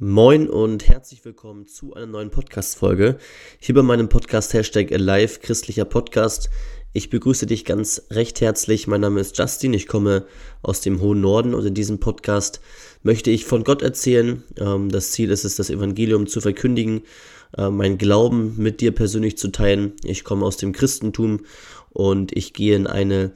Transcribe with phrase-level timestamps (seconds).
[0.00, 3.18] Moin und herzlich willkommen zu einer neuen Podcast-Folge.
[3.58, 6.50] Hier bei meinem Podcast Hashtag Alive Christlicher Podcast.
[6.92, 8.86] Ich begrüße dich ganz recht herzlich.
[8.86, 9.74] Mein Name ist Justin.
[9.74, 10.24] Ich komme
[10.62, 12.60] aus dem hohen Norden und in diesem Podcast
[13.02, 14.44] möchte ich von Gott erzählen.
[14.56, 17.02] Ähm, das Ziel ist es, das Evangelium zu verkündigen,
[17.56, 19.94] äh, mein Glauben mit dir persönlich zu teilen.
[20.04, 21.40] Ich komme aus dem Christentum
[21.90, 23.32] und ich gehe in eine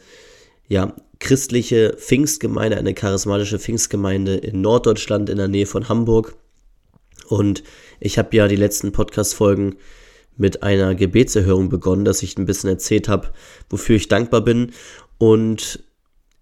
[0.69, 6.37] ja, christliche Pfingstgemeinde, eine charismatische Pfingstgemeinde in Norddeutschland in der Nähe von Hamburg.
[7.29, 7.63] Und
[8.01, 9.77] ich habe ja die letzten Podcast-Folgen
[10.37, 13.33] mit einer Gebetserhörung begonnen, dass ich ein bisschen erzählt habe,
[13.71, 14.73] wofür ich dankbar bin.
[15.19, 15.85] Und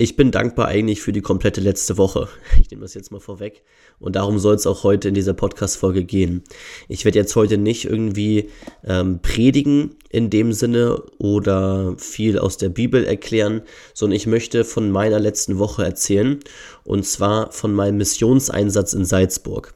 [0.00, 2.28] ich bin dankbar eigentlich für die komplette letzte Woche.
[2.62, 3.62] Ich nehme das jetzt mal vorweg.
[3.98, 6.42] Und darum soll es auch heute in dieser Podcast-Folge gehen.
[6.88, 8.48] Ich werde jetzt heute nicht irgendwie
[8.82, 13.60] ähm, predigen in dem Sinne oder viel aus der Bibel erklären,
[13.92, 16.40] sondern ich möchte von meiner letzten Woche erzählen.
[16.82, 19.74] Und zwar von meinem Missionseinsatz in Salzburg.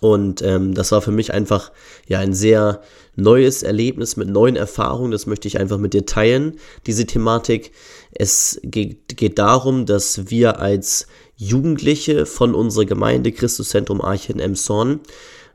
[0.00, 1.72] Und ähm, das war für mich einfach
[2.06, 2.80] ja ein sehr
[3.16, 5.10] neues Erlebnis mit neuen Erfahrungen.
[5.10, 7.72] Das möchte ich einfach mit dir teilen, diese Thematik.
[8.12, 15.00] Es geht, geht darum, dass wir als Jugendliche von unserer Gemeinde Christuszentrum Archen Emshorn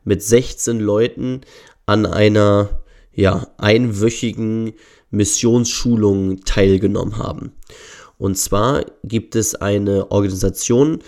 [0.03, 1.41] mit 16 Leuten
[1.85, 2.81] an einer
[3.13, 4.73] ja, einwöchigen
[5.11, 7.53] Missionsschulung teilgenommen haben.
[8.17, 10.99] Und zwar gibt es eine Organisation,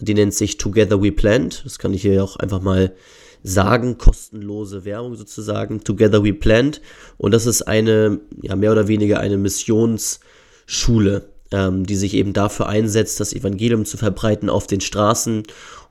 [0.00, 1.62] die nennt sich Together We Plant.
[1.64, 2.94] Das kann ich hier auch einfach mal
[3.42, 5.84] sagen, kostenlose Werbung sozusagen.
[5.84, 6.80] Together We Plant.
[7.18, 12.68] Und das ist eine, ja, mehr oder weniger eine Missionsschule, ähm, die sich eben dafür
[12.68, 15.44] einsetzt, das Evangelium zu verbreiten auf den Straßen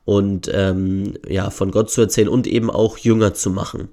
[0.05, 3.89] und ähm, ja, von Gott zu erzählen und eben auch Jünger zu machen.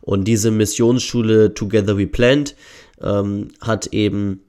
[0.00, 2.54] Und diese Missionsschule Together We Plant
[3.00, 4.42] ähm, hat eben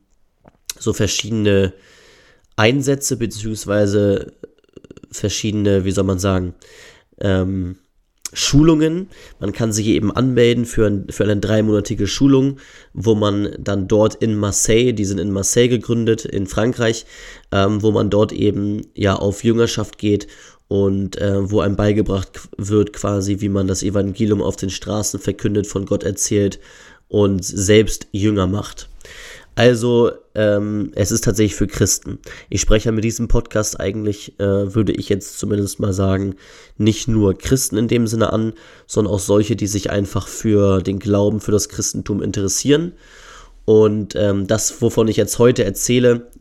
[0.77, 1.73] so verschiedene
[2.55, 4.33] Einsätze beziehungsweise
[5.11, 6.53] verschiedene, wie soll man sagen,
[7.19, 7.77] ähm,
[8.33, 9.09] Schulungen.
[9.39, 12.57] Man kann sich eben anmelden für, ein, für eine dreimonatige Schulung,
[12.93, 17.05] wo man dann dort in Marseille, die sind in Marseille gegründet, in Frankreich,
[17.52, 20.27] ähm, wo man dort eben ja auf Jüngerschaft geht
[20.67, 25.65] und äh, wo einem beigebracht wird quasi, wie man das Evangelium auf den Straßen verkündet,
[25.65, 26.59] von Gott erzählt
[27.08, 28.87] und selbst Jünger macht.
[29.59, 32.20] Also, ähm, es ist tatsächlich für Christen.
[32.49, 36.36] Ich spreche mit diesem Podcast eigentlich, äh, würde ich jetzt zumindest mal sagen,
[36.77, 38.53] nicht nur Christen in dem Sinne an,
[38.87, 42.93] sondern auch solche, die sich einfach für den Glauben, für das Christentum interessieren.
[43.65, 46.31] Und ähm, das, wovon ich jetzt heute erzähle,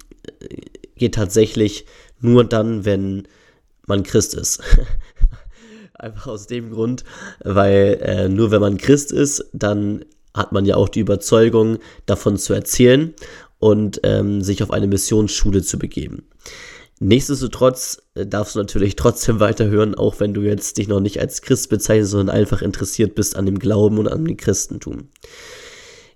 [0.95, 1.87] geht tatsächlich
[2.21, 3.27] nur dann, wenn
[3.85, 4.63] man Christ ist.
[5.95, 7.03] Einfach aus dem Grund,
[7.43, 12.37] weil äh, nur wenn man Christ ist, dann hat man ja auch die Überzeugung, davon
[12.37, 13.15] zu erzählen
[13.59, 16.29] und ähm, sich auf eine Missionsschule zu begeben.
[17.01, 21.43] Nichtsdestotrotz äh, darfst du natürlich trotzdem weiterhören, auch wenn du jetzt dich noch nicht als
[21.43, 25.09] Christ bezeichnest, sondern einfach interessiert bist an dem Glauben und an dem Christentum.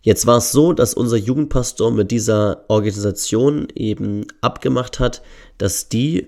[0.01, 5.23] Jetzt war es so, dass unser Jugendpastor mit dieser Organisation eben abgemacht hat,
[5.59, 6.27] dass die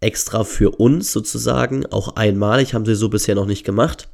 [0.00, 4.08] extra für uns sozusagen, auch einmalig, haben sie so bisher noch nicht gemacht,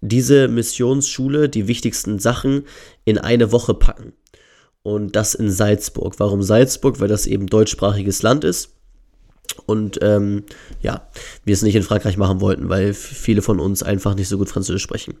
[0.00, 2.64] diese Missionsschule die wichtigsten Sachen
[3.04, 4.12] in eine Woche packen.
[4.82, 6.14] Und das in Salzburg.
[6.18, 7.00] Warum Salzburg?
[7.00, 8.70] Weil das eben deutschsprachiges Land ist.
[9.66, 10.44] Und ähm,
[10.80, 11.06] ja,
[11.44, 14.48] wir es nicht in Frankreich machen wollten, weil viele von uns einfach nicht so gut
[14.48, 15.14] Französisch sprechen.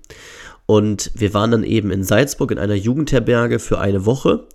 [0.66, 4.46] Und wir waren dann eben in Salzburg in einer Jugendherberge für eine Woche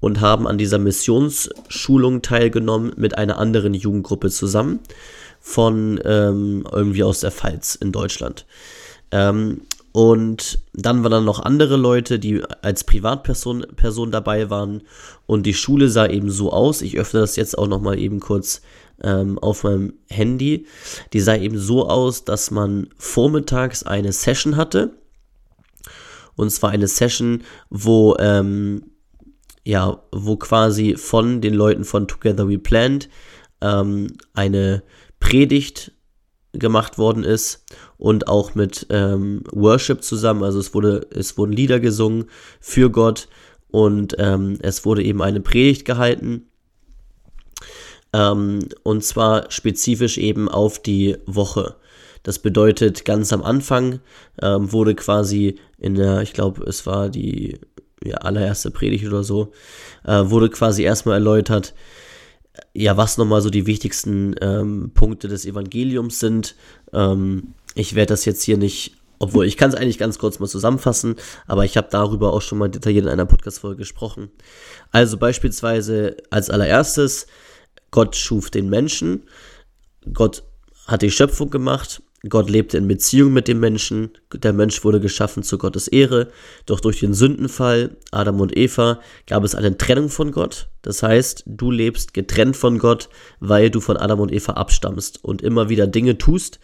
[0.00, 4.80] und haben an dieser Missionsschulung teilgenommen mit einer anderen Jugendgruppe zusammen
[5.40, 8.46] von ähm, irgendwie aus der Pfalz in Deutschland.
[9.12, 9.62] Ähm,
[9.92, 14.82] und dann waren dann noch andere Leute, die als Privatperson Person dabei waren.
[15.26, 16.80] Und die Schule sah eben so aus.
[16.80, 18.62] Ich öffne das jetzt auch nochmal eben kurz
[19.02, 20.66] ähm, auf meinem Handy.
[21.12, 24.94] Die sah eben so aus, dass man vormittags eine Session hatte.
[26.36, 28.84] Und zwar eine Session, wo, ähm,
[29.62, 33.10] ja, wo quasi von den Leuten von Together We Planned
[33.60, 34.82] ähm, eine
[35.20, 35.92] Predigt
[36.52, 37.64] gemacht worden ist
[37.96, 40.42] und auch mit ähm, Worship zusammen.
[40.42, 42.26] Also es wurde, es wurden Lieder gesungen
[42.60, 43.28] für Gott
[43.70, 46.46] und ähm, es wurde eben eine Predigt gehalten.
[48.12, 51.76] Ähm, und zwar spezifisch eben auf die Woche.
[52.22, 54.00] Das bedeutet, ganz am Anfang
[54.40, 57.58] ähm, wurde quasi in der, ich glaube, es war die
[58.04, 59.52] ja, allererste Predigt oder so,
[60.04, 61.74] äh, wurde quasi erstmal erläutert,
[62.74, 66.54] ja, was nochmal so die wichtigsten ähm, Punkte des Evangeliums sind.
[66.92, 70.48] Ähm, ich werde das jetzt hier nicht, obwohl ich kann es eigentlich ganz kurz mal
[70.48, 71.16] zusammenfassen,
[71.46, 74.30] aber ich habe darüber auch schon mal detailliert in einer Podcast-Folge gesprochen.
[74.90, 77.26] Also beispielsweise als allererstes,
[77.90, 79.24] Gott schuf den Menschen,
[80.12, 80.42] Gott
[80.86, 85.42] hat die Schöpfung gemacht, Gott lebte in Beziehung mit dem Menschen, der Mensch wurde geschaffen
[85.42, 86.28] zu Gottes Ehre,
[86.66, 90.68] doch durch den Sündenfall Adam und Eva gab es eine Trennung von Gott.
[90.82, 93.08] Das heißt, du lebst getrennt von Gott,
[93.40, 96.60] weil du von Adam und Eva abstammst und immer wieder Dinge tust,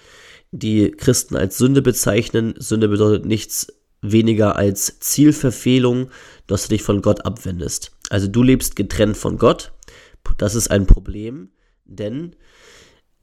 [0.52, 2.54] die Christen als Sünde bezeichnen.
[2.58, 3.66] Sünde bedeutet nichts
[4.00, 6.10] weniger als Zielverfehlung,
[6.46, 7.92] dass du dich von Gott abwendest.
[8.10, 9.72] Also du lebst getrennt von Gott.
[10.36, 11.50] Das ist ein Problem,
[11.84, 12.36] denn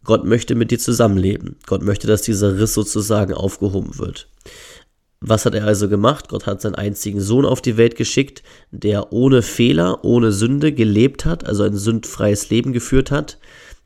[0.05, 1.57] Gott möchte mit dir zusammenleben.
[1.65, 4.29] Gott möchte, dass dieser Riss sozusagen aufgehoben wird.
[5.19, 6.29] Was hat er also gemacht?
[6.29, 11.25] Gott hat seinen einzigen Sohn auf die Welt geschickt, der ohne Fehler, ohne Sünde gelebt
[11.25, 13.39] hat, also ein sündfreies Leben geführt hat,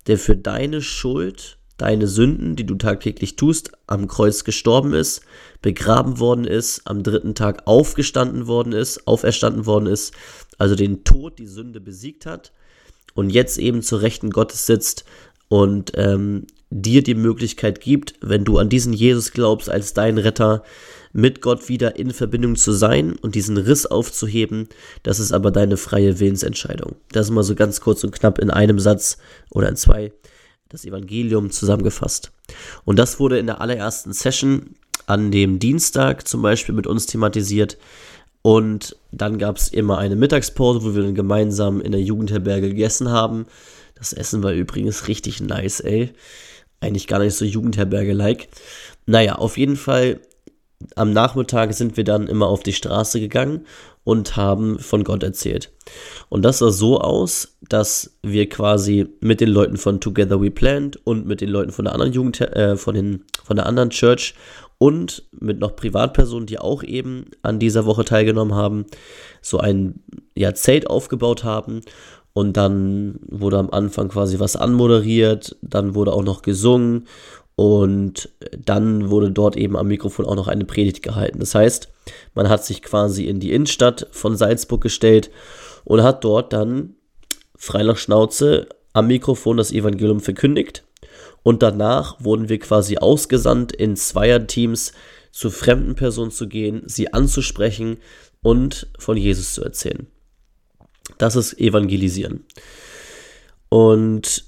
[0.07, 5.21] der für deine Schuld, deine Sünden, die du tagtäglich tust, am Kreuz gestorben ist,
[5.61, 10.13] begraben worden ist, am dritten Tag aufgestanden worden ist, auferstanden worden ist,
[10.57, 12.51] also den Tod, die Sünde besiegt hat
[13.13, 15.05] und jetzt eben zur Rechten Gottes sitzt
[15.49, 20.63] und ähm, dir die Möglichkeit gibt, wenn du an diesen Jesus glaubst, als dein Retter,
[21.11, 24.69] mit Gott wieder in Verbindung zu sein und diesen Riss aufzuheben,
[25.01, 26.95] das ist aber deine freie Willensentscheidung.
[27.11, 29.17] Das ist mal so ganz kurz und knapp in einem Satz
[29.49, 30.11] oder in zwei
[30.69, 32.31] das Evangelium zusammengefasst.
[32.85, 34.75] Und das wurde in der allerersten Session
[35.07, 37.77] an dem Dienstag zum Beispiel mit uns thematisiert.
[38.43, 43.09] Und dann gab es immer eine Mittagspause, wo wir dann gemeinsam in der Jugendherberge gegessen
[43.09, 43.47] haben.
[43.99, 46.11] Das Essen war übrigens richtig nice, ey.
[46.79, 48.47] Eigentlich gar nicht so Jugendherberge-like.
[49.05, 50.21] Naja, auf jeden Fall
[50.95, 53.65] am Nachmittag sind wir dann immer auf die Straße gegangen
[54.05, 55.71] und haben von Gott erzählt.
[56.29, 60.97] Und das sah so aus, dass wir quasi mit den Leuten von Together We Planned
[61.05, 64.35] und mit den Leuten von der anderen Jugend, äh, von, den, von der anderen Church
[64.77, 68.85] und mit noch Privatpersonen, die auch eben an dieser Woche teilgenommen haben,
[69.41, 70.01] so ein
[70.35, 71.81] ja, Zelt aufgebaut haben
[72.39, 77.05] und dann wurde am Anfang quasi was anmoderiert, dann wurde auch noch gesungen
[77.57, 81.39] und dann wurde dort eben am Mikrofon auch noch eine Predigt gehalten.
[81.39, 81.89] Das heißt,
[82.35, 85.31] man hat sich quasi in die Innenstadt von Salzburg gestellt
[85.83, 86.95] und hat dort dann
[87.57, 90.85] frei Schnauze am Mikrofon das Evangelium verkündigt.
[91.43, 94.93] Und danach wurden wir quasi ausgesandt, in Zweierteams
[95.33, 97.97] zu fremden Personen zu gehen, sie anzusprechen
[98.41, 100.07] und von Jesus zu erzählen.
[101.17, 102.45] Das ist Evangelisieren.
[103.69, 104.43] Und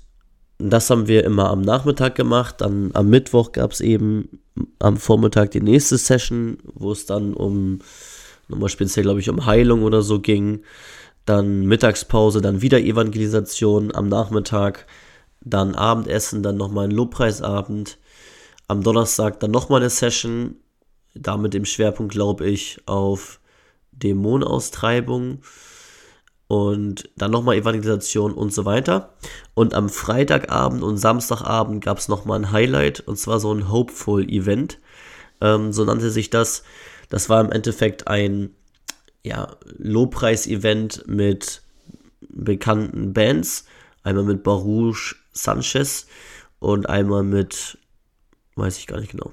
[0.58, 2.56] das haben wir immer am Nachmittag gemacht.
[2.60, 4.42] Dann am Mittwoch gab es eben
[4.80, 7.80] am Vormittag die nächste Session, wo es dann um,
[8.48, 10.62] nochmal speziell, glaube ich, um Heilung oder so ging.
[11.26, 14.86] Dann Mittagspause, dann wieder Evangelisation am Nachmittag.
[15.42, 17.98] Dann Abendessen, dann nochmal ein Lobpreisabend.
[18.68, 20.56] Am Donnerstag dann nochmal eine Session.
[21.14, 23.40] Damit im Schwerpunkt, glaube ich, auf
[23.92, 25.40] Dämonenaustreibung
[26.52, 29.14] und dann nochmal Evangelisation und so weiter.
[29.54, 34.78] Und am Freitagabend und Samstagabend gab es nochmal ein Highlight und zwar so ein Hopeful-Event.
[35.40, 36.64] Ähm, so nannte sich das.
[37.08, 38.54] Das war im Endeffekt ein
[39.24, 41.62] ja, Lobpreis-Event mit
[42.20, 43.64] bekannten Bands.
[44.04, 46.06] Einmal mit Baruch Sanchez
[46.60, 47.78] und einmal mit,
[48.56, 49.32] weiß ich gar nicht genau.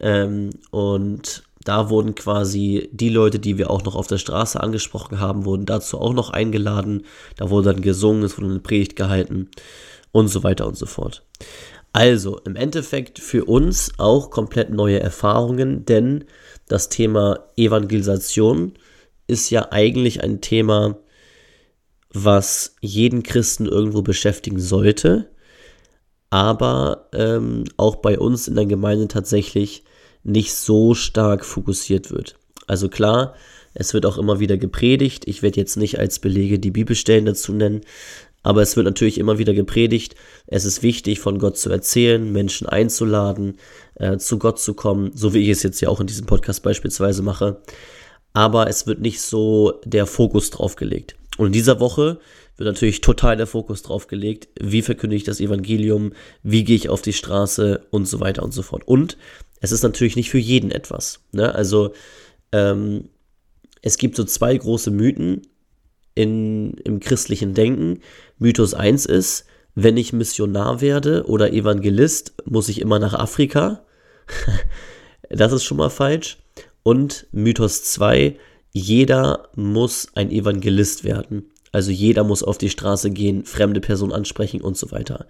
[0.00, 5.20] Ähm, und da wurden quasi die Leute, die wir auch noch auf der Straße angesprochen
[5.20, 7.04] haben, wurden dazu auch noch eingeladen.
[7.36, 9.50] Da wurde dann gesungen, es wurde eine Predigt gehalten
[10.12, 11.24] und so weiter und so fort.
[11.92, 16.24] Also im Endeffekt für uns auch komplett neue Erfahrungen, denn
[16.68, 18.74] das Thema Evangelisation
[19.26, 20.98] ist ja eigentlich ein Thema,
[22.12, 25.30] was jeden Christen irgendwo beschäftigen sollte,
[26.30, 29.84] aber ähm, auch bei uns in der Gemeinde tatsächlich
[30.22, 32.36] nicht so stark fokussiert wird.
[32.66, 33.34] Also klar,
[33.74, 35.26] es wird auch immer wieder gepredigt.
[35.26, 37.82] Ich werde jetzt nicht als Belege die Bibelstellen dazu nennen,
[38.42, 40.14] aber es wird natürlich immer wieder gepredigt.
[40.46, 43.58] Es ist wichtig, von Gott zu erzählen, Menschen einzuladen,
[43.96, 46.62] äh, zu Gott zu kommen, so wie ich es jetzt ja auch in diesem Podcast
[46.62, 47.60] beispielsweise mache.
[48.32, 51.16] Aber es wird nicht so der Fokus drauf gelegt.
[51.36, 52.18] Und in dieser Woche
[52.56, 56.12] wird natürlich total der Fokus drauf gelegt, wie verkünde ich das Evangelium,
[56.42, 58.82] wie gehe ich auf die Straße und so weiter und so fort.
[58.86, 59.16] Und
[59.60, 61.20] es ist natürlich nicht für jeden etwas.
[61.32, 61.54] Ne?
[61.54, 61.92] Also
[62.52, 63.10] ähm,
[63.82, 65.42] es gibt so zwei große Mythen
[66.14, 68.00] in, im christlichen Denken.
[68.38, 73.84] Mythos 1 ist, wenn ich Missionar werde oder Evangelist, muss ich immer nach Afrika.
[75.30, 76.38] das ist schon mal falsch.
[76.82, 78.36] Und Mythos 2,
[78.72, 81.50] jeder muss ein Evangelist werden.
[81.72, 85.26] Also jeder muss auf die Straße gehen, fremde Personen ansprechen und so weiter.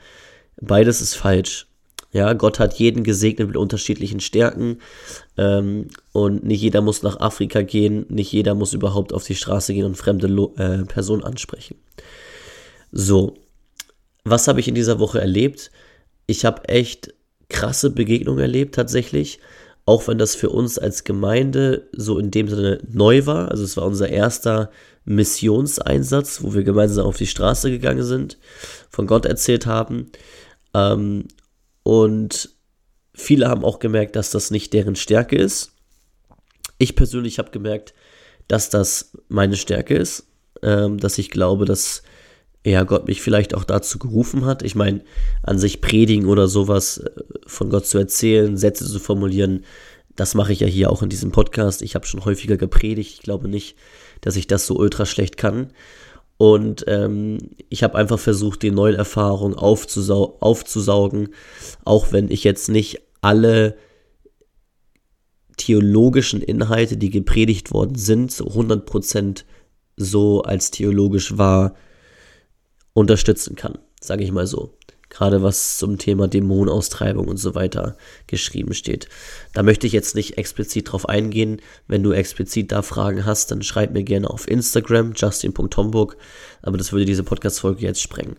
[0.61, 1.67] Beides ist falsch.
[2.13, 4.79] Ja, Gott hat jeden gesegnet mit unterschiedlichen Stärken
[5.37, 9.75] ähm, und nicht jeder muss nach Afrika gehen, nicht jeder muss überhaupt auf die Straße
[9.75, 11.77] gehen und fremde Lo äh, Personen ansprechen.
[12.91, 13.35] So,
[14.25, 15.71] was habe ich in dieser Woche erlebt?
[16.27, 17.15] Ich habe echt
[17.49, 19.39] krasse Begegnung erlebt tatsächlich,
[19.87, 23.51] auch wenn das für uns als Gemeinde so in dem Sinne neu war.
[23.51, 24.71] Also es war unser erster
[25.05, 28.39] Missionseinsatz, wo wir gemeinsam auf die Straße gegangen sind,
[28.91, 30.11] von Gott erzählt haben.
[30.75, 31.27] Ähm,
[31.91, 32.51] und
[33.15, 35.73] viele haben auch gemerkt, dass das nicht deren Stärke ist.
[36.79, 37.95] Ich persönlich habe gemerkt,
[38.47, 40.29] dass das meine Stärke ist,
[40.63, 42.05] ähm, dass ich glaube, dass
[42.65, 44.63] ja, Gott mich vielleicht auch dazu gerufen hat.
[44.63, 45.03] Ich meine,
[45.43, 47.11] an sich predigen oder sowas äh,
[47.49, 49.65] von Gott zu erzählen, Sätze zu formulieren,
[50.15, 51.83] das mache ich ja hier auch in diesem Podcast.
[51.83, 53.15] Ich habe schon häufiger gepredigt.
[53.15, 53.77] Ich glaube nicht,
[54.21, 55.73] dass ich das so ultra schlecht kann.
[56.41, 61.35] Und ähm, ich habe einfach versucht, die neuen Erfahrungen aufzusau aufzusaugen,
[61.85, 63.77] auch wenn ich jetzt nicht alle
[65.59, 69.45] theologischen Inhalte, die gepredigt worden sind, zu 100%
[69.99, 71.75] so als theologisch wahr
[72.95, 74.79] unterstützen kann, sage ich mal so.
[75.11, 77.97] Gerade was zum Thema Dämonenaustreibung und so weiter
[78.29, 79.09] geschrieben steht.
[79.53, 81.61] Da möchte ich jetzt nicht explizit drauf eingehen.
[81.89, 86.17] Wenn du explizit da Fragen hast, dann schreib mir gerne auf Instagram, justin.tomburg.
[86.63, 88.37] Aber das würde diese Podcast-Folge jetzt sprengen.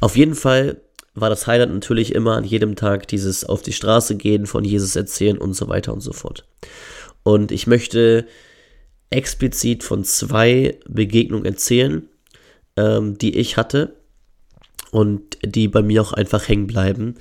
[0.00, 0.82] Auf jeden Fall
[1.14, 4.96] war das Highlight natürlich immer an jedem Tag dieses auf die Straße gehen, von Jesus
[4.96, 6.44] erzählen und so weiter und so fort.
[7.22, 8.26] Und ich möchte
[9.10, 12.08] explizit von zwei Begegnungen erzählen,
[12.76, 13.94] ähm, die ich hatte
[14.92, 17.16] und die bei mir auch einfach hängen bleiben.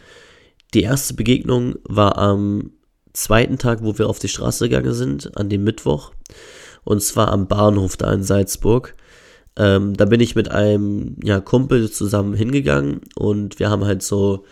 [0.75, 2.73] Die erste Begegnung war am
[3.13, 6.11] zweiten Tag, wo wir auf die Straße gegangen sind, an dem Mittwoch.
[6.83, 8.95] Und zwar am Bahnhof da in Salzburg.
[9.55, 14.45] Ähm, da bin ich mit einem ja, Kumpel zusammen hingegangen und wir haben halt so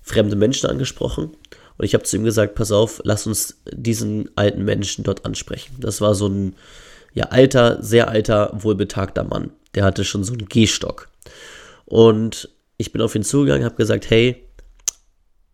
[0.00, 1.30] fremde Menschen angesprochen.
[1.78, 5.76] Und ich habe zu ihm gesagt, pass auf, lass uns diesen alten Menschen dort ansprechen.
[5.78, 6.54] Das war so ein
[7.14, 11.08] ja, alter, sehr alter, wohlbetagter Mann der hatte schon so einen Gehstock.
[11.92, 14.48] Und ich bin auf ihn zugegangen, habe gesagt, hey,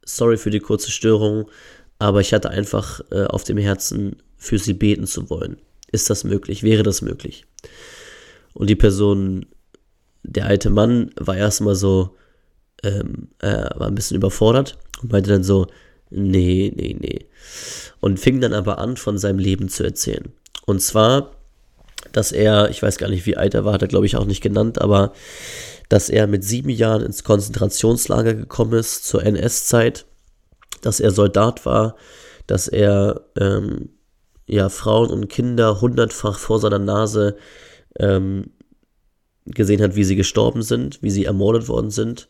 [0.04, 1.50] sorry für die kurze Störung,
[1.99, 5.57] aber ich hatte einfach äh, auf dem Herzen, für sie beten zu wollen.
[5.90, 6.62] Ist das möglich?
[6.62, 7.45] Wäre das möglich?
[8.54, 9.47] Und die Person,
[10.23, 12.14] der alte Mann, war erstmal so,
[12.85, 15.66] ähm, äh, war ein bisschen überfordert und meinte dann so,
[16.09, 17.26] nee, nee, nee.
[17.99, 20.33] Und fing dann aber an, von seinem Leben zu erzählen.
[20.66, 21.33] Und zwar
[22.12, 24.25] dass er, ich weiß gar nicht, wie alt er war, hat er glaube ich auch
[24.25, 25.12] nicht genannt, aber
[25.88, 30.07] dass er mit sieben Jahren ins Konzentrationslager gekommen ist zur NS-Zeit,
[30.83, 31.97] dass er Soldat war,
[32.47, 33.90] dass er ähm,
[34.47, 37.37] ja Frauen und Kinder hundertfach vor seiner Nase
[37.99, 38.50] ähm,
[39.47, 42.28] gesehen hat, wie sie gestorben sind, wie sie ermordet worden sind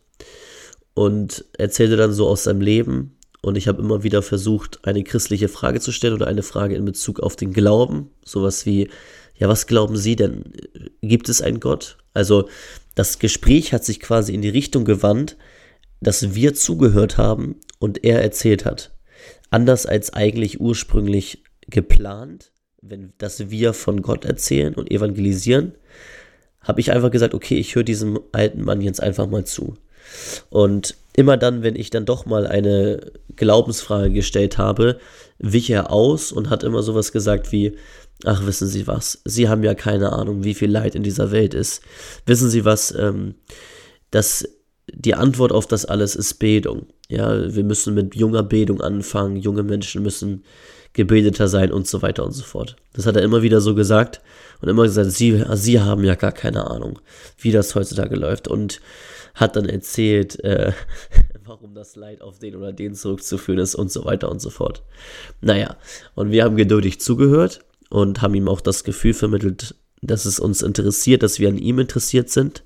[0.94, 3.16] und erzählte dann so aus seinem Leben.
[3.40, 6.84] Und ich habe immer wieder versucht, eine christliche Frage zu stellen oder eine Frage in
[6.84, 8.10] Bezug auf den Glauben.
[8.24, 8.90] Sowas wie,
[9.36, 10.52] ja, was glauben Sie denn?
[11.00, 11.98] Gibt es einen Gott?
[12.14, 12.48] Also
[12.98, 15.36] das Gespräch hat sich quasi in die Richtung gewandt,
[16.00, 18.90] dass wir zugehört haben und er erzählt hat.
[19.50, 22.50] Anders als eigentlich ursprünglich geplant,
[22.82, 25.74] wenn dass wir von Gott erzählen und evangelisieren,
[26.60, 29.74] habe ich einfach gesagt, okay, ich höre diesem alten Mann jetzt einfach mal zu.
[30.50, 34.98] Und immer dann, wenn ich dann doch mal eine Glaubensfrage gestellt habe,
[35.38, 37.76] wich er aus und hat immer sowas gesagt wie,
[38.24, 39.20] Ach, wissen Sie was?
[39.24, 41.82] Sie haben ja keine Ahnung, wie viel Leid in dieser Welt ist.
[42.26, 42.92] Wissen Sie was?
[42.92, 43.36] Ähm,
[44.10, 44.48] dass
[44.92, 46.86] die Antwort auf das alles ist Bildung.
[47.08, 49.36] Ja, wir müssen mit junger Bildung anfangen.
[49.36, 50.44] Junge Menschen müssen
[50.94, 52.76] gebildeter sein und so weiter und so fort.
[52.94, 54.20] Das hat er immer wieder so gesagt
[54.60, 56.98] und immer gesagt, Sie, Sie haben ja gar keine Ahnung,
[57.38, 58.80] wie das heutzutage läuft und
[59.34, 60.72] hat dann erzählt, äh,
[61.44, 64.82] warum das Leid auf den oder den zurückzuführen ist und so weiter und so fort.
[65.40, 65.76] Naja,
[66.14, 70.62] und wir haben geduldig zugehört und haben ihm auch das Gefühl vermittelt, dass es uns
[70.62, 72.64] interessiert, dass wir an ihm interessiert sind.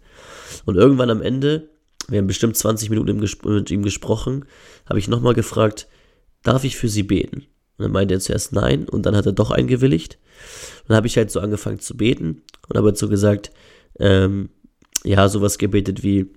[0.64, 1.70] Und irgendwann am Ende,
[2.08, 4.44] wir haben bestimmt 20 Minuten mit ihm gesprochen,
[4.86, 5.88] habe ich nochmal gefragt,
[6.42, 7.46] darf ich für sie beten?
[7.78, 10.18] Und dann meinte er zuerst nein und dann hat er doch eingewilligt.
[10.82, 13.50] Und dann habe ich halt so angefangen zu beten und habe halt so gesagt,
[13.98, 14.50] ähm,
[15.04, 16.32] ja, sowas gebetet wie,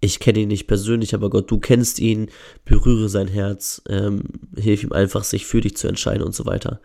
[0.00, 2.30] ich kenne ihn nicht persönlich, aber Gott, du kennst ihn,
[2.64, 4.22] berühre sein Herz, ähm,
[4.56, 6.80] hilf ihm einfach, sich für dich zu entscheiden und so weiter.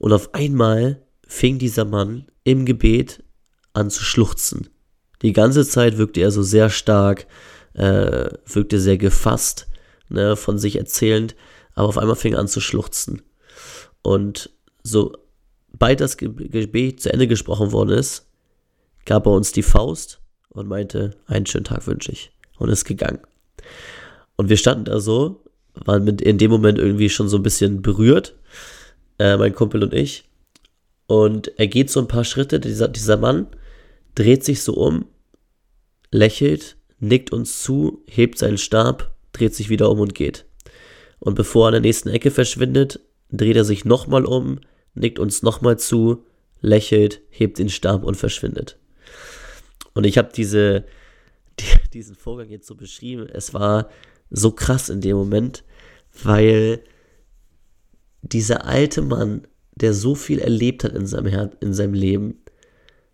[0.00, 3.22] Und auf einmal fing dieser Mann im Gebet
[3.74, 4.68] an zu schluchzen.
[5.20, 7.26] Die ganze Zeit wirkte er so sehr stark,
[7.74, 9.68] äh, wirkte sehr gefasst,
[10.08, 11.36] ne, von sich erzählend,
[11.74, 13.20] aber auf einmal fing er an zu schluchzen.
[14.00, 14.50] Und
[14.82, 18.26] sobald das Gebet zu Ende gesprochen worden ist,
[19.04, 22.32] gab er uns die Faust und meinte, einen schönen Tag wünsche ich.
[22.56, 23.20] Und ist gegangen.
[24.36, 27.82] Und wir standen da so, waren mit in dem Moment irgendwie schon so ein bisschen
[27.82, 28.34] berührt
[29.20, 30.24] äh, mein Kumpel und ich.
[31.06, 33.48] Und er geht so ein paar Schritte, dieser, dieser Mann
[34.14, 35.06] dreht sich so um,
[36.10, 40.46] lächelt, nickt uns zu, hebt seinen Stab dreht sich wieder um und geht.
[41.20, 43.00] Und bevor er an der nächsten Ecke verschwindet,
[43.30, 44.60] dreht er sich nochmal um,
[44.94, 46.24] nickt uns nochmal zu,
[46.60, 48.78] lächelt, hebt den Stab und verschwindet.
[49.94, 50.84] Und ich habe diese,
[51.60, 53.28] die, diesen Vorgang jetzt so beschrieben.
[53.30, 53.90] Es war
[54.30, 55.62] so krass in dem Moment,
[56.24, 56.82] weil
[58.22, 62.42] dieser alte Mann, der so viel erlebt hat in seinem, Her in seinem Leben,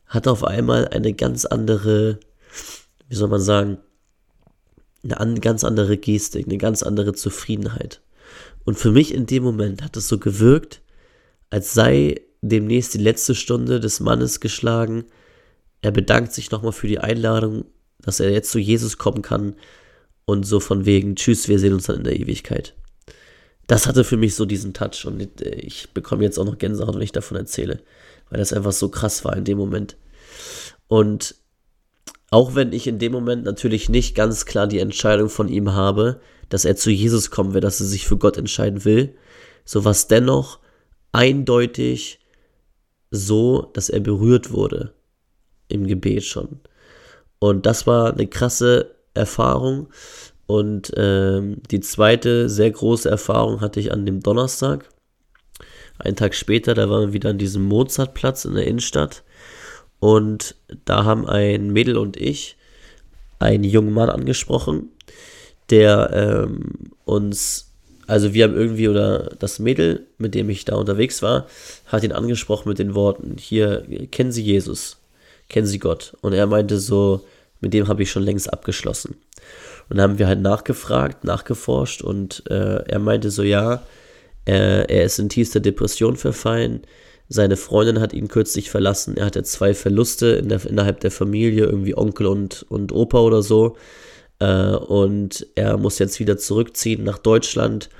[0.06, 2.20] hat auf einmal eine ganz andere,
[3.08, 3.78] wie soll man sagen,
[5.08, 8.00] eine ganz andere Gestik, eine ganz andere Zufriedenheit.
[8.64, 10.80] Und für mich in dem Moment hat es so gewirkt,
[11.50, 15.04] als sei demnächst die letzte Stunde des Mannes geschlagen.
[15.80, 17.64] Er bedankt sich nochmal für die Einladung,
[18.00, 19.54] dass er jetzt zu Jesus kommen kann
[20.24, 22.74] und so von wegen, tschüss, wir sehen uns dann in der Ewigkeit.
[23.66, 27.02] Das hatte für mich so diesen Touch und ich bekomme jetzt auch noch Gänsehaut, wenn
[27.02, 27.80] ich davon erzähle,
[28.30, 29.96] weil das einfach so krass war in dem Moment.
[30.88, 31.34] Und
[32.30, 36.20] auch wenn ich in dem Moment natürlich nicht ganz klar die Entscheidung von ihm habe,
[36.48, 39.14] dass er zu Jesus kommen will, dass er sich für Gott entscheiden will,
[39.64, 40.60] so war es dennoch
[41.12, 42.20] eindeutig
[43.10, 44.92] so, dass er berührt wurde
[45.68, 46.60] im Gebet schon.
[47.38, 49.88] Und das war eine krasse Erfahrung.
[50.46, 54.88] Und ähm, die zweite sehr große Erfahrung hatte ich an dem Donnerstag.
[55.98, 59.24] Einen Tag später, da waren wir wieder an diesem Mozartplatz in der Innenstadt.
[59.98, 62.56] Und da haben ein Mädel und ich
[63.38, 64.90] einen jungen Mann angesprochen,
[65.70, 67.72] der ähm, uns,
[68.06, 71.46] also wir haben irgendwie, oder das Mädel, mit dem ich da unterwegs war,
[71.86, 74.98] hat ihn angesprochen mit den Worten, hier, kennen Sie Jesus,
[75.48, 76.16] kennen Sie Gott?
[76.20, 77.24] Und er meinte so,
[77.60, 79.16] mit dem habe ich schon längst abgeschlossen.
[79.88, 83.82] Und dann haben wir halt nachgefragt, nachgeforscht und äh, er meinte so, ja,
[84.46, 86.82] äh, er ist in tiefster Depression verfallen,
[87.28, 89.16] seine Freundin hat ihn kürzlich verlassen.
[89.16, 93.42] Er hatte zwei Verluste in der, innerhalb der Familie, irgendwie Onkel und, und Opa oder
[93.42, 93.76] so.
[94.38, 97.90] Äh, und er muss jetzt wieder zurückziehen nach Deutschland,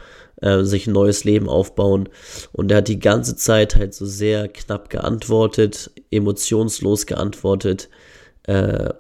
[0.43, 2.09] äh, sich ein neues Leben aufbauen.
[2.53, 7.89] Und er hat die ganze Zeit halt so sehr knapp geantwortet, emotionslos geantwortet.
[8.47, 8.91] Äh,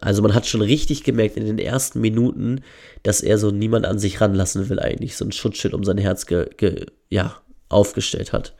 [0.00, 2.60] also man hat schon richtig gemerkt in den ersten Minuten,
[3.02, 6.26] dass er so niemand an sich ranlassen will eigentlich, so ein Schutzschild um sein Herz
[6.26, 8.54] ge, ge, ja, aufgestellt hat.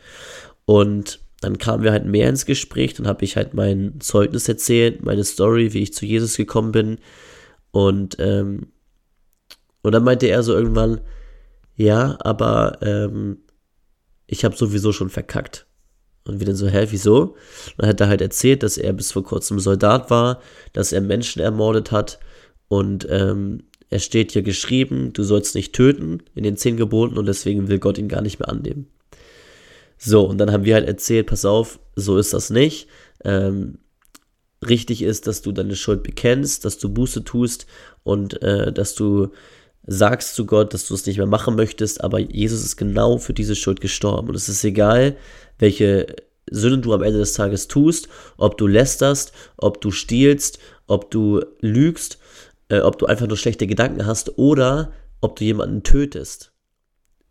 [0.64, 5.04] Und dann kamen wir halt mehr ins Gespräch, dann habe ich halt mein Zeugnis erzählt,
[5.04, 6.98] meine Story, wie ich zu Jesus gekommen bin.
[7.70, 8.68] Und, ähm,
[9.82, 11.00] und dann meinte er so irgendwann,
[11.76, 13.38] ja, aber ähm,
[14.26, 15.67] ich habe sowieso schon verkackt.
[16.28, 17.36] Und wir dann so, hä, wieso?
[17.76, 20.40] dann hat er halt erzählt, dass er bis vor kurzem Soldat war,
[20.72, 22.18] dass er Menschen ermordet hat
[22.68, 27.26] und ähm, er steht hier geschrieben, du sollst nicht töten in den zehn Geboten und
[27.26, 28.88] deswegen will Gott ihn gar nicht mehr annehmen.
[29.96, 32.86] So, und dann haben wir halt erzählt, pass auf, so ist das nicht.
[33.24, 33.78] Ähm,
[34.66, 37.66] richtig ist, dass du deine Schuld bekennst, dass du Buße tust
[38.04, 39.28] und äh, dass du
[39.86, 43.32] sagst zu Gott, dass du es nicht mehr machen möchtest, aber Jesus ist genau für
[43.32, 44.28] diese Schuld gestorben.
[44.28, 45.16] Und es ist egal,
[45.58, 46.06] welche
[46.50, 51.44] Sünden du am Ende des Tages tust, ob du lästerst, ob du stiehlst, ob du
[51.60, 52.18] lügst,
[52.68, 56.52] äh, ob du einfach nur schlechte Gedanken hast oder ob du jemanden tötest.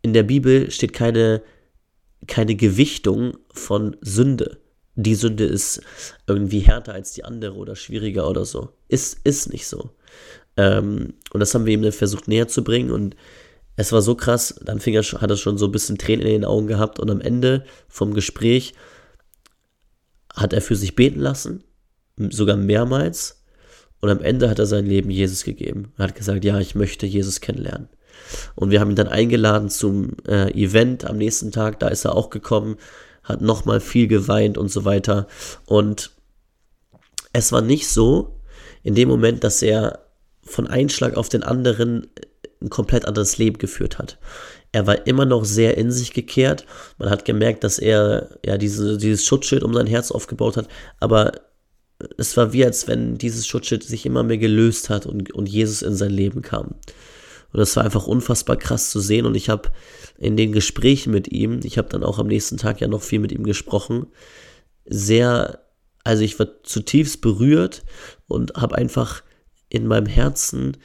[0.02, 1.42] In der Bibel steht keine
[2.26, 4.58] keine Gewichtung von Sünde.
[4.96, 5.80] Die Sünde ist
[6.26, 8.70] irgendwie härter als die andere oder schwieriger oder so.
[8.88, 9.90] Ist, ist nicht so.
[10.56, 13.14] Ähm, und das haben wir dann versucht näher zu bringen und
[13.78, 16.32] es war so krass, dann fing er, hat er schon so ein bisschen Tränen in
[16.32, 18.74] den Augen gehabt und am Ende vom Gespräch
[20.34, 21.62] hat er für sich beten lassen,
[22.16, 23.44] sogar mehrmals.
[24.00, 25.92] Und am Ende hat er sein Leben Jesus gegeben.
[25.96, 27.88] Er hat gesagt, ja, ich möchte Jesus kennenlernen.
[28.56, 31.78] Und wir haben ihn dann eingeladen zum äh, Event am nächsten Tag.
[31.78, 32.78] Da ist er auch gekommen,
[33.22, 35.28] hat nochmal viel geweint und so weiter.
[35.66, 36.10] Und
[37.32, 38.40] es war nicht so
[38.82, 40.00] in dem Moment, dass er
[40.42, 42.08] von einem Schlag auf den anderen
[42.60, 44.18] ein komplett anderes Leben geführt hat.
[44.72, 46.66] Er war immer noch sehr in sich gekehrt.
[46.98, 50.68] Man hat gemerkt, dass er ja diese, dieses Schutzschild um sein Herz aufgebaut hat.
[51.00, 51.32] Aber
[52.16, 55.82] es war wie, als wenn dieses Schutzschild sich immer mehr gelöst hat und, und Jesus
[55.82, 56.74] in sein Leben kam.
[57.52, 59.24] Und das war einfach unfassbar krass zu sehen.
[59.24, 59.70] Und ich habe
[60.18, 63.20] in den Gesprächen mit ihm, ich habe dann auch am nächsten Tag ja noch viel
[63.20, 64.06] mit ihm gesprochen,
[64.84, 65.60] sehr,
[66.04, 67.84] also ich war zutiefst berührt
[68.26, 69.22] und habe einfach
[69.68, 70.76] in meinem Herzen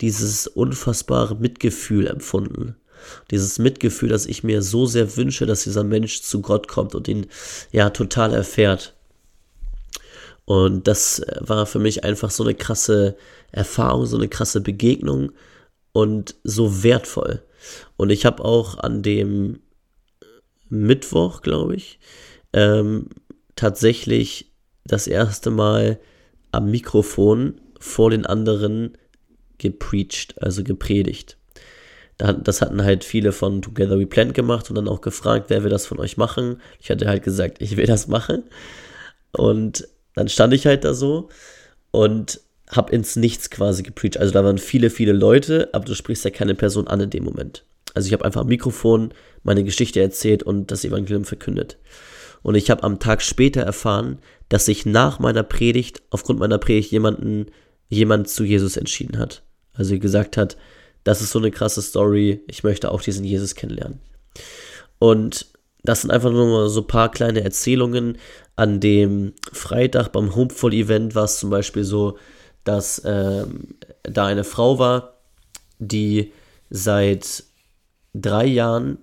[0.00, 2.76] dieses unfassbare Mitgefühl empfunden.
[3.30, 7.08] Dieses Mitgefühl, dass ich mir so sehr wünsche, dass dieser Mensch zu Gott kommt und
[7.08, 7.26] ihn
[7.70, 8.94] ja total erfährt.
[10.44, 13.16] Und das war für mich einfach so eine krasse
[13.52, 15.32] Erfahrung, so eine krasse Begegnung
[15.92, 17.42] und so wertvoll.
[17.96, 19.60] Und ich habe auch an dem
[20.68, 21.98] Mittwoch, glaube ich,
[22.52, 23.08] ähm,
[23.56, 24.52] tatsächlich
[24.84, 26.00] das erste Mal
[26.52, 28.96] am Mikrofon vor den anderen
[29.58, 31.36] gepreacht, also gepredigt.
[32.18, 35.70] das hatten halt viele von Together We Plan gemacht und dann auch gefragt, wer will
[35.70, 36.60] das von euch machen.
[36.80, 38.44] Ich hatte halt gesagt, ich will das machen.
[39.32, 41.28] Und dann stand ich halt da so
[41.90, 42.40] und
[42.70, 44.18] habe ins Nichts quasi gepreacht.
[44.18, 47.24] Also da waren viele, viele Leute, aber du sprichst ja keine Person an in dem
[47.24, 47.64] Moment.
[47.94, 51.78] Also ich habe einfach am Mikrofon meine Geschichte erzählt und das Evangelium verkündet.
[52.42, 54.18] Und ich habe am Tag später erfahren,
[54.48, 57.46] dass sich nach meiner Predigt, aufgrund meiner Predigt, jemanden,
[57.88, 59.42] jemand zu Jesus entschieden hat.
[59.78, 60.58] Also gesagt hat,
[61.04, 64.00] das ist so eine krasse Story, ich möchte auch diesen Jesus kennenlernen.
[64.98, 65.46] Und
[65.82, 68.18] das sind einfach nur mal so ein paar kleine Erzählungen.
[68.56, 72.18] An dem Freitag beim Hopeful-Event war es zum Beispiel so,
[72.64, 75.14] dass ähm, da eine Frau war,
[75.78, 76.32] die
[76.68, 77.44] seit
[78.14, 78.98] drei Jahren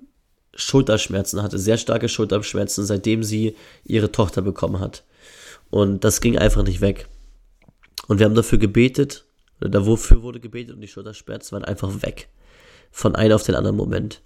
[0.54, 5.04] Schulterschmerzen hatte, sehr starke Schulterschmerzen, seitdem sie ihre Tochter bekommen hat.
[5.70, 7.08] Und das ging einfach nicht weg.
[8.08, 9.25] Und wir haben dafür gebetet,
[9.62, 12.30] oder dafür wurde gebetet und die Schulterschmerzen waren einfach weg.
[12.92, 14.22] Von einem auf den anderen Moment.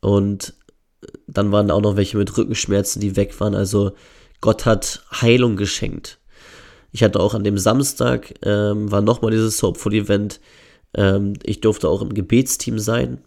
[0.00, 0.54] Und
[1.26, 3.54] dann waren auch noch welche mit Rückenschmerzen, die weg waren.
[3.54, 3.92] Also
[4.40, 6.18] Gott hat Heilung geschenkt.
[6.92, 10.40] Ich hatte auch an dem Samstag, ähm, war nochmal dieses Hopeful-Event.
[10.94, 13.18] Ähm, ich durfte auch im Gebetsteam sein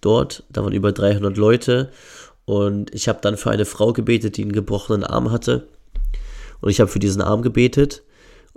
[0.00, 0.44] dort.
[0.50, 1.90] Da waren über 300 Leute.
[2.44, 5.68] Und ich habe dann für eine Frau gebetet, die einen gebrochenen Arm hatte.
[6.60, 8.02] Und ich habe für diesen Arm gebetet.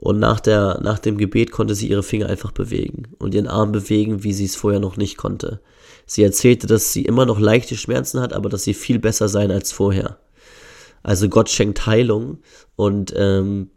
[0.01, 3.73] Und nach, der, nach dem Gebet konnte sie ihre Finger einfach bewegen und ihren Arm
[3.73, 5.59] bewegen, wie sie es vorher noch nicht konnte.
[6.05, 9.51] Sie erzählte, dass sie immer noch leichte Schmerzen hat, aber dass sie viel besser sein
[9.51, 10.17] als vorher.
[11.03, 12.37] Also Gott schenkt Heilung
[12.77, 13.71] und ähm,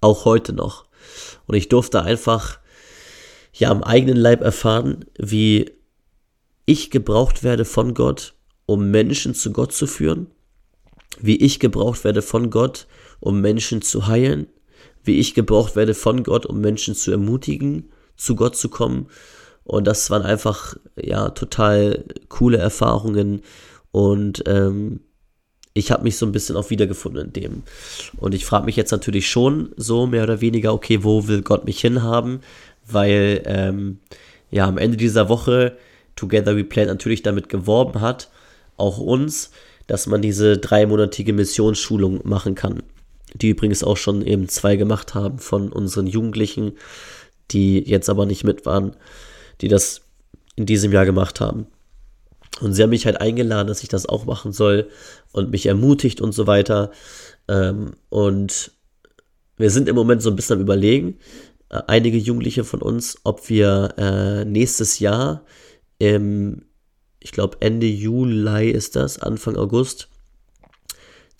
[0.00, 0.86] auch heute noch.
[1.46, 2.58] Und ich durfte einfach
[3.52, 5.70] ja am eigenen Leib erfahren, wie
[6.66, 8.34] ich gebraucht werde von Gott,
[8.66, 10.26] um Menschen zu Gott zu führen,
[11.20, 12.88] wie ich gebraucht werde von Gott,
[13.20, 14.48] um Menschen zu heilen,
[15.04, 19.08] wie ich gebraucht werde von Gott, um Menschen zu ermutigen, zu Gott zu kommen.
[19.64, 23.42] Und das waren einfach, ja, total coole Erfahrungen.
[23.92, 25.00] Und ähm,
[25.74, 27.62] ich habe mich so ein bisschen auch wiedergefunden in dem.
[28.18, 31.64] Und ich frage mich jetzt natürlich schon so mehr oder weniger, okay, wo will Gott
[31.64, 32.40] mich hinhaben?
[32.86, 33.98] Weil, ähm,
[34.50, 35.76] ja, am Ende dieser Woche
[36.16, 38.30] Together We Play natürlich damit geworben hat,
[38.76, 39.52] auch uns,
[39.86, 42.82] dass man diese dreimonatige Missionsschulung machen kann.
[43.34, 46.72] Die übrigens auch schon eben zwei gemacht haben von unseren Jugendlichen,
[47.50, 48.96] die jetzt aber nicht mit waren,
[49.60, 50.02] die das
[50.56, 51.66] in diesem Jahr gemacht haben.
[52.60, 54.88] Und sie haben mich halt eingeladen, dass ich das auch machen soll
[55.32, 56.90] und mich ermutigt und so weiter.
[57.48, 58.72] Ähm, und
[59.56, 61.18] wir sind im Moment so ein bisschen am Überlegen,
[61.70, 65.44] äh, einige Jugendliche von uns, ob wir äh, nächstes Jahr
[65.98, 66.62] im,
[67.20, 70.08] ich glaube, Ende Juli ist das, Anfang August,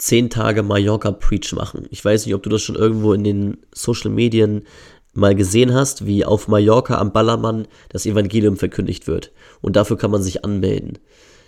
[0.00, 1.86] zehn Tage Mallorca Preach machen.
[1.90, 4.64] Ich weiß nicht, ob du das schon irgendwo in den Social Medien
[5.12, 9.32] mal gesehen hast, wie auf Mallorca am Ballermann das Evangelium verkündigt wird.
[9.60, 10.98] Und dafür kann man sich anmelden,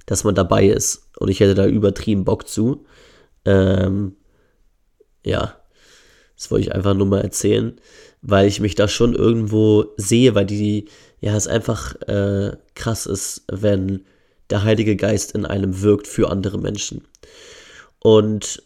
[0.04, 1.08] dass man dabei ist.
[1.18, 2.84] Und ich hätte da übertrieben Bock zu.
[3.44, 4.16] Ähm,
[5.24, 5.56] ja,
[6.36, 7.80] das wollte ich einfach nur mal erzählen,
[8.20, 10.88] weil ich mich da schon irgendwo sehe, weil die,
[11.20, 14.04] ja, es einfach äh, krass ist, wenn
[14.50, 17.06] der Heilige Geist in einem wirkt für andere Menschen.
[18.02, 18.62] Und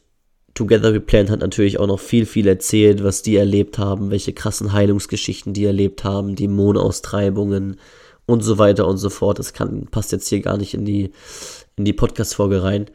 [0.55, 4.33] Together We Plan hat natürlich auch noch viel, viel erzählt, was die erlebt haben, welche
[4.33, 7.77] krassen Heilungsgeschichten die erlebt haben, Dämonenaustreibungen
[8.25, 9.39] und so weiter und so fort.
[9.39, 11.13] Das kann, passt jetzt hier gar nicht in die,
[11.77, 12.87] in die Podcast-Folge rein.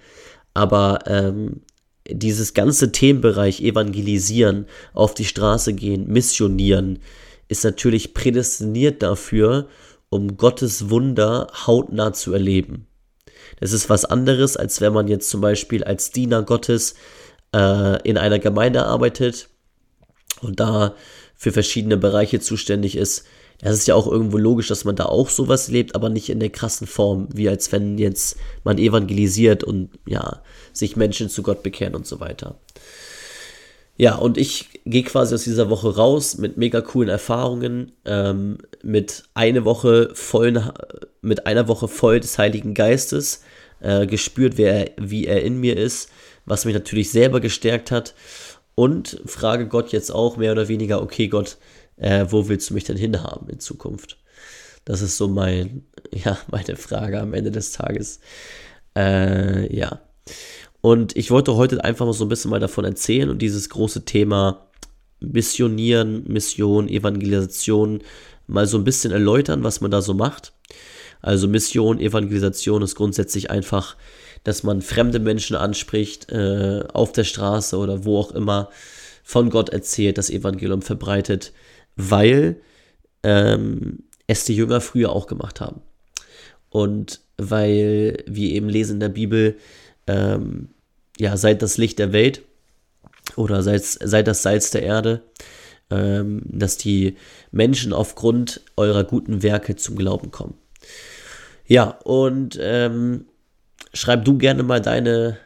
[0.55, 1.61] Aber ähm,
[2.09, 6.97] dieses ganze Themenbereich Evangelisieren, auf die Straße gehen, missionieren,
[7.47, 9.67] ist natürlich prädestiniert dafür,
[10.09, 12.87] um Gottes Wunder hautnah zu erleben.
[13.59, 16.95] Das ist was anderes, als wenn man jetzt zum Beispiel als Diener Gottes
[17.55, 19.49] äh, in einer Gemeinde arbeitet
[20.41, 20.95] und da
[21.35, 23.25] für verschiedene Bereiche zuständig ist.
[23.61, 26.39] Es ist ja auch irgendwo logisch, dass man da auch sowas lebt, aber nicht in
[26.39, 30.41] der krassen Form, wie als wenn jetzt man evangelisiert und ja,
[30.73, 32.59] sich Menschen zu Gott bekehren und so weiter.
[33.97, 39.23] Ja, und ich gehe quasi aus dieser Woche raus mit mega coolen Erfahrungen, ähm, mit
[39.33, 40.71] eine Woche vollen,
[41.21, 43.43] mit einer Woche voll des Heiligen Geistes,
[43.79, 46.09] äh, gespürt, wer, wie er in mir ist,
[46.45, 48.13] was mich natürlich selber gestärkt hat.
[48.75, 51.57] Und frage Gott jetzt auch mehr oder weniger, okay, Gott,
[51.97, 54.17] äh, wo willst du mich denn hinhaben in Zukunft?
[54.85, 58.19] Das ist so mein, ja, meine Frage am Ende des Tages.
[58.97, 60.01] Äh, ja.
[60.81, 64.05] Und ich wollte heute einfach mal so ein bisschen mal davon erzählen und dieses große
[64.05, 64.70] Thema
[65.21, 68.01] Missionieren, Mission, Evangelisation
[68.47, 70.53] mal so ein bisschen erläutern, was man da so macht.
[71.21, 73.95] Also Mission, Evangelisation ist grundsätzlich einfach,
[74.43, 78.69] dass man fremde Menschen anspricht, äh, auf der Straße oder wo auch immer,
[79.23, 81.53] von Gott erzählt, das Evangelium verbreitet,
[81.95, 82.59] weil
[83.23, 85.81] ähm, es die Jünger früher auch gemacht haben.
[86.69, 89.57] und weil wir eben lesen in der Bibel,
[90.07, 90.69] ähm,
[91.19, 92.43] ja, seid das Licht der Welt
[93.37, 95.23] oder seid, seid das Salz der Erde,
[95.89, 97.17] ähm, dass die
[97.51, 100.55] Menschen aufgrund eurer guten Werke zum Glauben kommen.
[101.65, 103.25] Ja, und ähm,
[103.93, 105.37] schreib du gerne mal deine,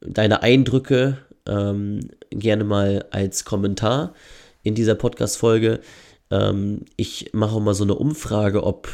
[0.00, 2.00] deine Eindrücke ähm,
[2.30, 4.14] gerne mal als Kommentar
[4.62, 5.80] in dieser Podcast-Folge.
[6.30, 8.88] Ähm, ich mache mal so eine Umfrage, ob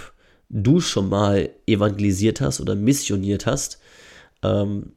[0.49, 3.79] du schon mal evangelisiert hast oder missioniert hast.
[4.43, 4.93] Ähm,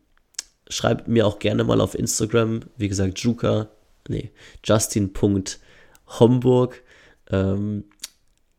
[0.74, 3.70] schreib mir auch gerne mal auf Instagram, wie gesagt, Juka,
[4.08, 4.32] nee,
[4.64, 6.84] Justin.homburg,
[7.30, 7.86] ähm,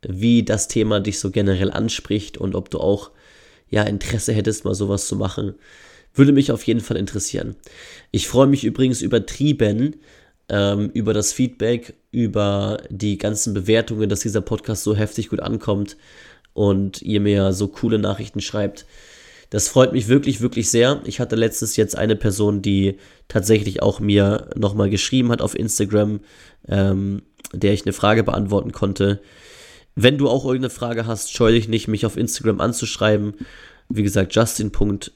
[0.07, 3.11] wie das Thema dich so generell anspricht und ob du auch
[3.68, 5.55] ja Interesse hättest, mal sowas zu machen.
[6.12, 7.57] Würde mich auf jeden Fall interessieren.
[8.12, 9.96] Ich freue mich übrigens übertrieben
[10.48, 15.96] ähm, über das Feedback, über die ganzen Bewertungen, dass dieser Podcast so heftig gut ankommt
[16.53, 18.87] und ihr mir so coole Nachrichten schreibt.
[19.55, 21.01] Das freut mich wirklich, wirklich sehr.
[21.05, 26.19] Ich hatte letztes jetzt eine Person, die tatsächlich auch mir nochmal geschrieben hat auf Instagram,
[26.67, 29.21] ähm, der ich eine Frage beantworten konnte.
[29.95, 33.35] Wenn du auch irgendeine Frage hast, scheue dich nicht, mich auf Instagram anzuschreiben.
[33.88, 35.14] Wie gesagt, Justin.homburg.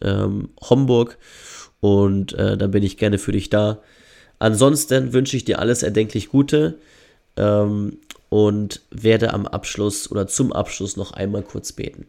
[1.10, 1.16] Ähm,
[1.80, 3.82] und äh, da bin ich gerne für dich da.
[4.38, 6.78] Ansonsten wünsche ich dir alles erdenklich Gute
[7.36, 7.98] ähm,
[8.28, 12.06] und werde am Abschluss oder zum Abschluss noch einmal kurz beten.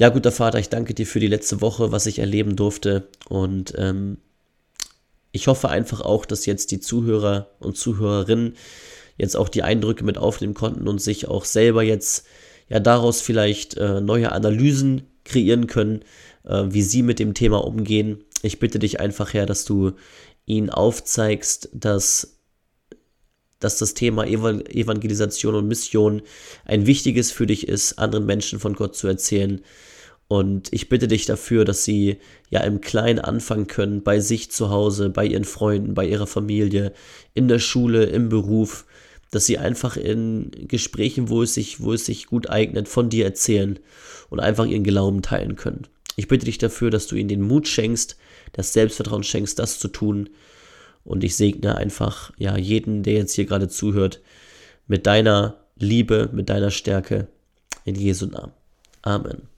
[0.00, 3.08] Ja, guter Vater, ich danke dir für die letzte Woche, was ich erleben durfte.
[3.28, 4.16] Und ähm,
[5.30, 8.56] ich hoffe einfach auch, dass jetzt die Zuhörer und Zuhörerinnen
[9.18, 12.24] jetzt auch die Eindrücke mit aufnehmen konnten und sich auch selber jetzt
[12.70, 16.00] ja daraus vielleicht äh, neue Analysen kreieren können,
[16.44, 18.24] äh, wie sie mit dem Thema umgehen.
[18.40, 19.92] Ich bitte dich einfach, Herr, dass du
[20.46, 22.39] ihnen aufzeigst, dass,
[23.60, 26.22] dass das Thema Evangelisation und Mission
[26.64, 29.60] ein wichtiges für dich ist, anderen Menschen von Gott zu erzählen.
[30.28, 32.18] Und ich bitte dich dafür, dass sie
[32.50, 36.92] ja im Kleinen anfangen können, bei sich zu Hause, bei ihren Freunden, bei ihrer Familie,
[37.34, 38.86] in der Schule, im Beruf,
[39.30, 43.24] dass sie einfach in Gesprächen, wo es sich, wo es sich gut eignet, von dir
[43.24, 43.78] erzählen
[44.28, 45.86] und einfach ihren Glauben teilen können.
[46.16, 48.16] Ich bitte dich dafür, dass du ihnen den Mut schenkst,
[48.52, 50.30] das Selbstvertrauen schenkst, das zu tun.
[51.04, 54.20] Und ich segne einfach, ja, jeden, der jetzt hier gerade zuhört,
[54.86, 57.28] mit deiner Liebe, mit deiner Stärke
[57.84, 58.52] in Jesu Namen.
[59.02, 59.49] Amen.